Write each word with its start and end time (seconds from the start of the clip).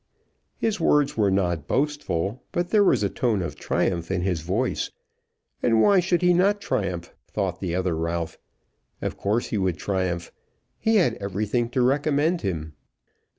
His 0.57 0.79
words 0.79 1.15
were 1.15 1.29
not 1.29 1.67
boastful, 1.67 2.41
but 2.51 2.71
there 2.71 2.83
was 2.83 3.03
a 3.03 3.07
tone 3.09 3.43
of 3.43 3.53
triumph 3.55 4.09
in 4.09 4.23
his 4.23 4.41
voice. 4.41 4.89
And 5.61 5.79
why 5.79 5.99
should 5.99 6.23
he 6.23 6.33
not 6.33 6.59
triumph? 6.59 7.13
thought 7.27 7.59
the 7.59 7.75
other 7.75 7.95
Ralph. 7.95 8.39
Of 8.99 9.15
course 9.15 9.49
he 9.49 9.59
would 9.59 9.77
triumph. 9.77 10.31
He 10.79 10.95
had 10.95 11.13
everything 11.17 11.69
to 11.69 11.83
recommend 11.83 12.41
him. 12.41 12.73